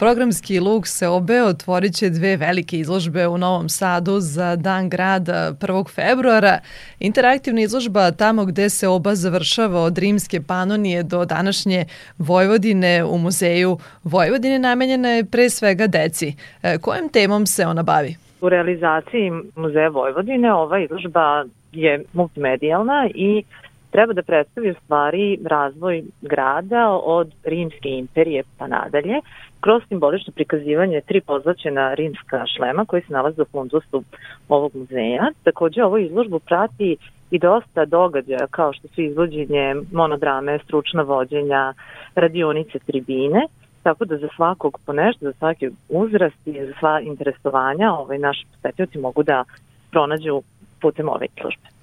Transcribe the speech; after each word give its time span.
Programski 0.00 0.60
luk 0.60 0.86
se 0.86 1.08
obe 1.08 1.42
otvorit 1.42 1.94
će 1.94 2.10
dve 2.10 2.36
velike 2.36 2.76
izložbe 2.78 3.28
u 3.28 3.38
Novom 3.38 3.68
Sadu 3.68 4.20
za 4.20 4.56
Dan 4.56 4.88
grada 4.88 5.52
1. 5.60 5.94
februara. 5.94 6.58
Interaktivna 7.00 7.60
izložba 7.60 8.10
tamo 8.10 8.44
gde 8.44 8.68
se 8.68 8.88
oba 8.88 9.14
završava 9.14 9.80
od 9.80 9.98
rimske 9.98 10.40
panonije 10.48 11.02
do 11.02 11.24
današnje 11.24 11.84
Vojvodine 12.18 13.04
u 13.04 13.18
muzeju 13.18 13.78
Vojvodine 14.04 14.58
namenjena 14.58 15.08
je 15.08 15.24
pre 15.24 15.50
svega 15.50 15.86
deci. 15.86 16.34
E, 16.62 16.78
kojom 16.78 17.08
temom 17.08 17.46
se 17.46 17.66
ona 17.66 17.82
bavi? 17.82 18.16
U 18.40 18.48
realizaciji 18.48 19.30
Muzeja 19.56 19.88
Vojvodine 19.88 20.52
ova 20.52 20.78
izložba 20.78 21.44
je 21.72 22.04
multimedijalna 22.12 23.08
i 23.14 23.44
treba 23.90 24.12
da 24.12 24.22
predstavi 24.22 24.70
u 24.70 24.74
stvari 24.84 25.38
razvoj 25.44 26.02
grada 26.22 26.90
od 26.90 27.32
rimske 27.44 27.88
imperije 27.88 28.42
pa 28.58 28.66
nadalje 28.66 29.20
kroz 29.60 29.82
simbolično 29.88 30.32
prikazivanje 30.32 31.00
tri 31.00 31.20
pozlaćena 31.20 31.94
rimska 31.94 32.44
šlema 32.56 32.84
koji 32.84 33.02
se 33.02 33.12
nalaze 33.12 33.42
u 33.42 33.44
fundusu 33.44 34.02
ovog 34.48 34.72
muzeja. 34.74 35.30
Takođe, 35.44 35.84
ovo 35.84 35.98
izložbu 35.98 36.38
prati 36.38 36.96
i 37.30 37.38
dosta 37.38 37.84
događaja 37.84 38.46
kao 38.50 38.72
što 38.72 38.88
su 38.88 39.00
izvođenje 39.02 39.74
monodrame, 39.92 40.58
stručna 40.58 41.02
vođenja, 41.02 41.72
radionice, 42.14 42.78
tribine, 42.78 43.46
tako 43.82 44.04
da 44.04 44.16
za 44.16 44.28
svakog 44.36 44.80
po 44.86 44.92
nešto, 44.92 45.24
za 45.24 45.32
svaki 45.32 45.68
uzrast 45.88 46.46
i 46.46 46.66
za 46.66 46.72
sva 46.78 47.00
interesovanja 47.00 47.92
ovaj, 47.92 48.18
naši 48.18 48.46
posetioci 48.52 48.98
mogu 48.98 49.22
da 49.22 49.44
pronađu 49.90 50.42
putem 50.80 51.08
ove 51.08 51.26
izložbe. 51.36 51.79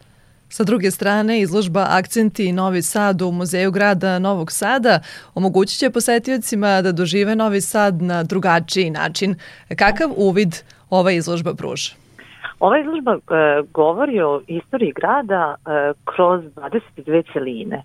Sa 0.49 0.63
druge 0.63 0.91
strane, 0.91 1.41
izložba 1.41 1.85
Akcenti 1.89 2.51
Novi 2.51 2.81
Sad 2.81 3.21
u 3.21 3.31
Muzeju 3.31 3.71
grada 3.71 4.19
Novog 4.19 4.51
Sada 4.51 4.99
omogućit 5.35 5.79
će 5.79 5.89
posetiocima 5.89 6.81
da 6.81 6.91
dožive 6.91 7.35
Novi 7.35 7.61
Sad 7.61 8.01
na 8.01 8.23
drugačiji 8.23 8.89
način. 8.89 9.35
Kakav 9.75 10.09
uvid 10.15 10.55
ova 10.89 11.11
izložba 11.11 11.53
pruža? 11.53 11.93
Ova 12.59 12.79
izložba 12.79 13.11
e, 13.13 13.17
govori 13.73 14.21
o 14.21 14.41
istoriji 14.47 14.91
grada 14.91 15.55
e, 15.55 15.93
kroz 16.05 16.43
22 16.55 17.33
celine. 17.33 17.83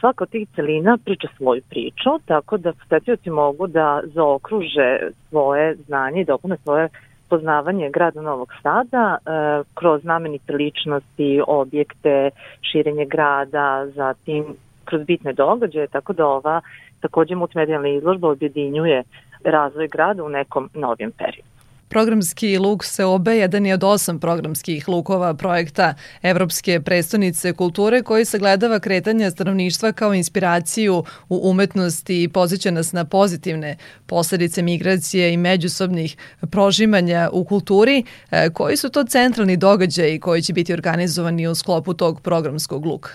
Svaka 0.00 0.24
od 0.24 0.30
tih 0.30 0.48
celina 0.54 0.98
priča 1.04 1.28
svoju 1.36 1.62
priču, 1.70 2.10
tako 2.24 2.56
da 2.56 2.72
posetioci 2.72 3.30
mogu 3.30 3.66
da 3.66 4.00
zaokruže 4.04 4.98
svoje 5.28 5.76
znanje 5.86 6.20
i 6.20 6.24
dopune 6.24 6.56
svoje 6.56 6.88
poznavanje 7.32 7.90
grada 7.90 8.20
Novog 8.20 8.52
Sada 8.62 9.16
e, 9.16 9.30
kroz 9.74 10.02
znamenite 10.02 10.52
ličnosti, 10.52 11.42
objekte, 11.46 12.30
širenje 12.60 13.04
grada, 13.04 13.86
zatim 13.86 14.44
kroz 14.84 15.02
bitne 15.02 15.32
događaje, 15.32 15.86
tako 15.86 16.12
da 16.12 16.26
ova 16.26 16.60
takođe 17.00 17.34
multimedijalna 17.34 17.88
izložba 17.88 18.28
objedinjuje 18.28 19.02
razvoj 19.44 19.88
grada 19.88 20.24
u 20.24 20.28
nekom 20.28 20.68
novijem 20.74 21.12
periodu. 21.18 21.51
Programski 21.92 22.58
luk 22.58 22.84
se 22.84 23.04
obe 23.04 23.36
jedan 23.36 23.66
je 23.66 23.74
od 23.74 23.84
osam 23.84 24.18
programskih 24.18 24.88
lukova 24.88 25.34
projekta 25.34 25.94
Evropske 26.22 26.80
prestonice 26.80 27.52
kulture 27.52 28.02
koji 28.02 28.24
sagledava 28.24 28.78
kretanje 28.80 29.30
stanovništva 29.30 29.92
kao 29.92 30.14
inspiraciju 30.14 31.04
u 31.28 31.50
umetnosti 31.50 32.22
i 32.22 32.28
pozića 32.28 32.70
nas 32.70 32.92
na 32.92 33.04
pozitivne 33.04 33.76
posledice 34.06 34.62
migracije 34.62 35.32
i 35.32 35.36
međusobnih 35.36 36.16
prožimanja 36.50 37.28
u 37.32 37.44
kulturi. 37.44 38.04
E, 38.30 38.50
koji 38.50 38.76
su 38.76 38.88
to 38.88 39.04
centralni 39.04 39.56
događaji 39.56 40.20
koji 40.20 40.42
će 40.42 40.52
biti 40.52 40.72
organizovani 40.72 41.46
u 41.46 41.54
sklopu 41.54 41.94
tog 41.94 42.20
programskog 42.20 42.86
luka? 42.86 43.10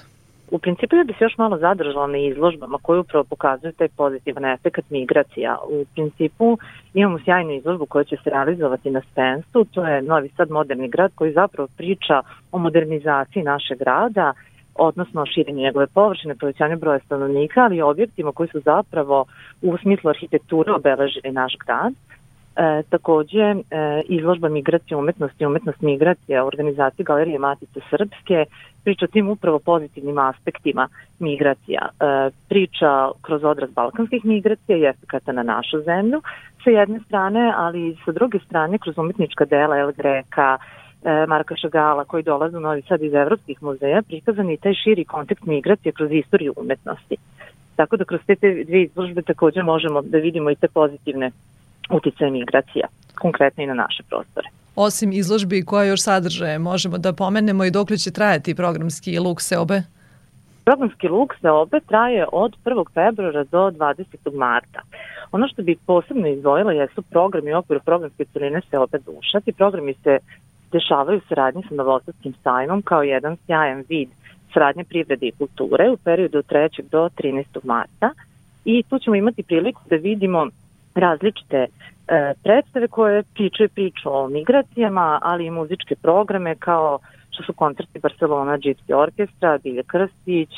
U 0.51 0.59
principu 0.59 0.95
ja 0.95 1.03
bi 1.03 1.13
se 1.13 1.23
još 1.23 1.37
malo 1.37 1.57
zadržala 1.57 2.07
na 2.07 2.17
izložbama 2.17 2.77
koje 2.81 2.99
upravo 2.99 3.23
pokazuju 3.23 3.71
taj 3.71 3.87
pozitivan 3.87 4.45
efekt 4.45 4.89
migracija. 4.89 5.57
U 5.69 5.85
principu 5.93 6.57
imamo 6.93 7.19
sjajnu 7.19 7.53
izložbu 7.53 7.85
koja 7.85 8.03
će 8.03 8.17
se 8.23 8.29
realizovati 8.29 8.91
na 8.91 9.01
Spensu, 9.11 9.65
to 9.65 9.87
je 9.87 10.01
Novi 10.01 10.29
Sad 10.29 10.51
moderni 10.51 10.87
grad 10.87 11.11
koji 11.15 11.33
zapravo 11.33 11.67
priča 11.77 12.21
o 12.51 12.57
modernizaciji 12.57 13.43
našeg 13.43 13.77
grada, 13.77 14.33
odnosno 14.75 15.25
širenju 15.25 15.59
njegove 15.59 15.87
površine, 15.87 16.35
povećanju 16.35 16.77
broja 16.77 16.99
stanovnika, 16.99 17.61
ali 17.61 17.75
i 17.75 17.81
objektima 17.81 18.31
koji 18.31 18.49
su 18.49 18.59
zapravo 18.59 19.25
u 19.61 19.77
smislu 19.77 20.09
arhitekture 20.09 20.71
obeležili 20.71 21.31
naš 21.31 21.53
grad. 21.65 21.93
E, 22.57 22.83
takođe, 22.89 23.41
e, 23.41 23.55
izložba 24.05 24.49
migracije 24.49 24.97
umetnosti, 24.97 25.45
umetnost 25.45 25.81
migracije, 25.81 26.43
organizacije 26.43 27.03
Galerije 27.03 27.39
Matice 27.39 27.79
Srpske, 27.89 28.45
priča 28.83 29.05
o 29.05 29.07
tim 29.07 29.29
upravo 29.29 29.59
pozitivnim 29.59 30.17
aspektima 30.17 30.87
migracija. 31.19 31.81
E, 31.89 32.29
priča 32.49 33.11
kroz 33.21 33.43
odraz 33.43 33.69
balkanskih 33.71 34.25
migracija 34.25 34.77
i 34.77 34.85
efekata 34.85 35.31
na 35.31 35.43
našu 35.43 35.81
zemlju 35.81 36.21
sa 36.63 36.69
jedne 36.69 36.99
strane, 36.99 37.53
ali 37.57 37.87
i 37.87 37.95
sa 38.05 38.11
druge 38.11 38.39
strane 38.39 38.77
kroz 38.77 38.97
umetnička 38.97 39.45
dela 39.45 39.77
El 39.77 39.91
Greka, 39.91 40.57
e, 41.03 41.25
Marka 41.27 41.55
Šagala 41.55 42.05
koji 42.05 42.23
dolaze 42.23 42.57
u 42.57 42.59
Novi 42.59 42.81
Sad 42.81 43.01
iz 43.01 43.13
evropskih 43.13 43.63
muzeja, 43.63 44.01
prikazan 44.01 44.49
i 44.49 44.57
taj 44.57 44.73
širi 44.73 45.05
kontekst 45.05 45.45
migracije 45.45 45.91
kroz 45.91 46.11
istoriju 46.11 46.53
umetnosti. 46.55 47.15
Tako 47.75 47.97
da 47.97 48.05
kroz 48.05 48.21
te 48.27 48.63
dve 48.67 48.81
izložbe 48.81 49.21
takođe 49.21 49.63
možemo 49.63 50.01
da 50.01 50.17
vidimo 50.17 50.49
i 50.51 50.55
te 50.55 50.67
pozitivne 50.67 51.31
uticaje 51.89 52.31
migracija, 52.31 52.87
konkretno 53.15 53.63
i 53.63 53.67
na 53.67 53.73
naše 53.73 54.03
prostore. 54.09 54.47
Osim 54.75 55.11
izložbi 55.11 55.65
koja 55.65 55.83
još 55.83 56.01
sadrže, 56.01 56.57
možemo 56.57 56.97
da 56.97 57.13
pomenemo 57.13 57.63
i 57.63 57.71
dok 57.71 57.87
će 57.87 58.11
trajati 58.11 58.55
programski 58.55 59.19
luk 59.19 59.41
Seobe? 59.41 59.81
Programski 60.65 61.07
luk 61.07 61.33
Seobe 61.41 61.79
traje 61.79 62.25
od 62.31 62.55
1. 62.65 62.85
februara 62.93 63.43
do 63.43 63.71
20. 63.71 64.35
marta. 64.35 64.81
Ono 65.31 65.47
što 65.47 65.63
bih 65.63 65.77
posebno 65.85 66.27
izdvojila 66.27 66.71
jesu 66.71 67.01
programi 67.01 67.53
u 67.53 67.57
okviru 67.57 67.81
programske 67.85 68.25
celine 68.25 68.61
Seobe 68.69 68.97
duša. 69.05 69.39
Ti 69.39 69.51
programi 69.51 69.93
se 69.93 70.17
dešavaju 70.71 71.17
u 71.17 71.27
saradnji 71.29 71.63
sa 71.69 71.75
Novosadskim 71.75 72.33
sajmom 72.43 72.81
kao 72.81 73.03
jedan 73.03 73.37
sjajan 73.45 73.83
vid 73.89 74.09
saradnje 74.53 74.83
privrede 74.83 75.27
i 75.27 75.31
kulture 75.31 75.89
u 75.89 75.97
periodu 75.97 76.37
od 76.37 76.45
3. 76.45 76.81
do 76.91 77.09
13. 77.17 77.45
marta 77.63 78.09
i 78.65 78.83
tu 78.89 78.99
ćemo 78.99 79.15
imati 79.15 79.43
priliku 79.43 79.81
da 79.89 79.95
vidimo 79.95 80.47
različite 80.97 81.57
e, 81.57 81.67
predstave 82.43 82.87
koje 82.87 83.23
pričaju 83.33 83.69
priču 83.69 84.09
o 84.17 84.27
migracijama, 84.27 85.19
ali 85.21 85.45
i 85.45 85.51
muzičke 85.51 85.95
programe 85.95 86.55
kao 86.55 86.99
što 87.31 87.43
su 87.43 87.53
koncerti 87.53 87.99
Barcelona 87.99 88.57
Gypsy 88.57 88.93
Orkestra, 88.95 89.57
Bilje 89.63 89.83
Krstić, 89.83 90.49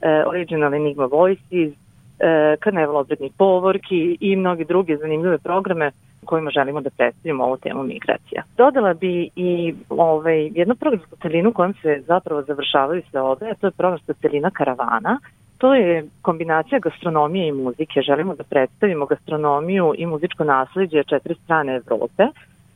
e, 0.00 0.24
Original 0.26 0.74
Enigma 0.74 1.04
Voices, 1.04 1.72
e, 2.18 2.56
Karneval 2.60 2.96
obrednih 2.96 3.32
povorki 3.38 4.16
i 4.20 4.36
mnogi 4.36 4.64
druge 4.64 4.96
zanimljive 4.96 5.38
programe 5.38 5.90
kojima 6.26 6.50
želimo 6.50 6.80
da 6.80 6.90
predstavimo 6.90 7.44
ovu 7.44 7.56
temu 7.56 7.82
migracija. 7.82 8.42
Dodala 8.56 8.94
bi 8.94 9.30
i 9.36 9.74
ovaj, 9.88 10.50
jednu 10.54 10.74
programsku 10.74 11.16
celinu 11.22 11.52
kojom 11.52 11.74
se 11.82 12.02
zapravo 12.06 12.42
završavaju 12.42 13.02
sve 13.10 13.20
ove, 13.20 13.50
a 13.50 13.54
to 13.54 13.66
je 13.66 13.70
programska 13.70 14.12
celina 14.12 14.50
Karavana, 14.50 15.18
To 15.58 15.74
je 15.74 16.04
kombinacija 16.22 16.78
gastronomije 16.78 17.48
i 17.48 17.52
muzike. 17.52 18.00
Želimo 18.06 18.34
da 18.34 18.44
predstavimo 18.44 19.06
gastronomiju 19.06 19.94
i 19.98 20.06
muzičko 20.06 20.44
nasledđe 20.44 21.04
četiri 21.04 21.34
strane 21.44 21.76
Evrope, 21.76 22.22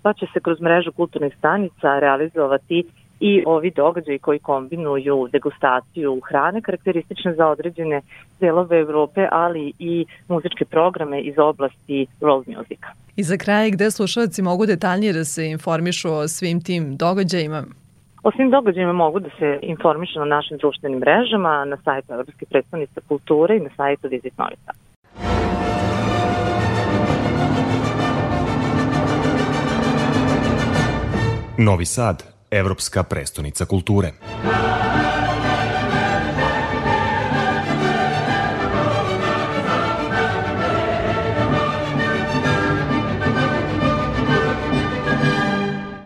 pa 0.03 0.13
će 0.13 0.27
se 0.33 0.41
kroz 0.41 0.61
mrežu 0.61 0.93
kulturnih 0.93 1.35
stanica 1.39 1.99
realizovati 1.99 2.85
i 3.21 3.43
ovi 3.47 3.71
događaji 3.71 4.19
koji 4.19 4.39
kombinuju 4.39 5.29
degustaciju 5.33 6.21
hrane 6.29 6.63
karakteristične 6.63 7.35
za 7.35 7.47
određene 7.47 8.01
delove 8.41 8.79
Evrope, 8.79 9.29
ali 9.31 9.73
i 9.79 10.07
muzičke 10.29 10.65
programe 10.65 11.21
iz 11.21 11.35
oblasti 11.39 12.07
world 12.21 12.57
musica. 12.57 12.87
I 13.17 13.23
za 13.23 13.37
kraj, 13.37 13.71
gde 13.71 13.91
slušalci 13.91 14.43
mogu 14.43 14.67
detaljnije 14.67 15.13
da 15.13 15.25
se 15.25 15.47
informišu 15.47 16.13
o 16.13 16.29
svim 16.29 16.61
tim 16.63 16.97
događajima? 16.97 17.65
O 18.23 18.31
svim 18.31 18.51
događajima 18.51 18.93
mogu 18.93 19.21
da 19.21 19.29
se 19.39 19.59
informišu 19.63 20.19
na 20.19 20.25
našim 20.25 20.57
društvenim 20.59 20.99
mrežama, 20.99 21.65
na 21.65 21.77
sajtu 21.85 22.13
Evropske 22.13 22.47
predstavnice 22.47 23.01
kulture 23.09 23.57
i 23.57 23.61
na 23.61 23.71
sajtu 23.77 24.09
Visit 24.09 24.39
Novi 24.39 24.57
Sad. 24.65 24.77
Novi 31.59 31.85
Sad, 31.85 32.25
Evropska 32.51 33.03
prestonica 33.03 33.65
kulture. 33.65 34.13